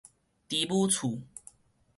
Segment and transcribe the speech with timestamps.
[0.49, 1.21] 豬母厝